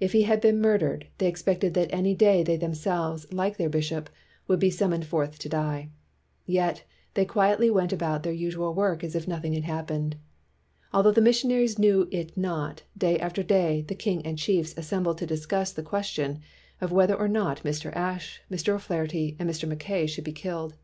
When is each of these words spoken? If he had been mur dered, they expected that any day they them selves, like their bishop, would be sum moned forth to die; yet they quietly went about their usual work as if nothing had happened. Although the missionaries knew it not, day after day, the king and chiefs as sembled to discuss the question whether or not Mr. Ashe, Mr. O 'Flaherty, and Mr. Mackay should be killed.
If 0.00 0.12
he 0.12 0.24
had 0.24 0.42
been 0.42 0.60
mur 0.60 0.78
dered, 0.78 1.04
they 1.16 1.26
expected 1.26 1.72
that 1.72 1.88
any 1.94 2.14
day 2.14 2.42
they 2.42 2.58
them 2.58 2.74
selves, 2.74 3.24
like 3.32 3.56
their 3.56 3.70
bishop, 3.70 4.10
would 4.46 4.58
be 4.60 4.68
sum 4.68 4.90
moned 4.90 5.06
forth 5.06 5.38
to 5.38 5.48
die; 5.48 5.88
yet 6.44 6.84
they 7.14 7.24
quietly 7.24 7.70
went 7.70 7.90
about 7.90 8.22
their 8.22 8.34
usual 8.34 8.74
work 8.74 9.02
as 9.02 9.14
if 9.16 9.26
nothing 9.26 9.54
had 9.54 9.64
happened. 9.64 10.16
Although 10.92 11.12
the 11.12 11.22
missionaries 11.22 11.78
knew 11.78 12.06
it 12.10 12.36
not, 12.36 12.82
day 12.98 13.18
after 13.18 13.42
day, 13.42 13.80
the 13.88 13.94
king 13.94 14.20
and 14.26 14.36
chiefs 14.38 14.74
as 14.74 14.86
sembled 14.90 15.16
to 15.20 15.26
discuss 15.26 15.72
the 15.72 15.82
question 15.82 16.40
whether 16.90 17.14
or 17.14 17.26
not 17.26 17.62
Mr. 17.62 17.90
Ashe, 17.96 18.42
Mr. 18.50 18.74
O 18.74 18.78
'Flaherty, 18.78 19.36
and 19.38 19.48
Mr. 19.48 19.66
Mackay 19.66 20.06
should 20.06 20.22
be 20.24 20.32
killed. 20.32 20.74